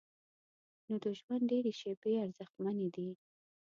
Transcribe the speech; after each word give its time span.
نو 0.87 0.95
د 1.03 1.05
ژوند 1.19 1.43
ډېرې 1.51 1.71
شیبې 1.79 2.13
ارزښتمنې 2.25 2.87
دي. 2.95 3.09